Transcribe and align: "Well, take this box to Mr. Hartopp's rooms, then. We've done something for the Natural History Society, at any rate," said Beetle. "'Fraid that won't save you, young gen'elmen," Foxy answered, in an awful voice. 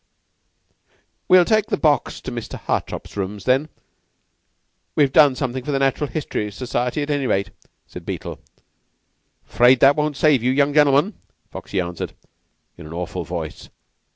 "Well, 1.27 1.45
take 1.45 1.67
this 1.67 1.77
box 1.79 2.21
to 2.21 2.31
Mr. 2.31 2.59
Hartopp's 2.59 3.15
rooms, 3.15 3.43
then. 3.43 3.69
We've 4.95 5.11
done 5.13 5.35
something 5.35 5.63
for 5.63 5.71
the 5.71 5.77
Natural 5.77 6.09
History 6.09 6.51
Society, 6.51 7.03
at 7.03 7.11
any 7.11 7.27
rate," 7.27 7.51
said 7.85 8.03
Beetle. 8.03 8.39
"'Fraid 9.43 9.79
that 9.81 9.95
won't 9.95 10.17
save 10.17 10.41
you, 10.41 10.49
young 10.49 10.73
gen'elmen," 10.73 11.13
Foxy 11.51 11.79
answered, 11.79 12.15
in 12.79 12.87
an 12.87 12.93
awful 12.93 13.23
voice. 13.25 13.69